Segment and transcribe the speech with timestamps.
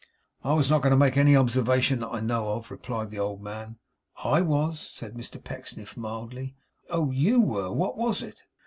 [0.43, 3.39] 'I was not going to make any observation that I know of,' replied the old
[3.39, 3.77] man.
[4.23, 6.55] 'I was,' said Mr Pecksniff, mildly.
[6.89, 7.11] 'Oh!
[7.11, 7.71] YOU were?
[7.71, 8.41] What was it?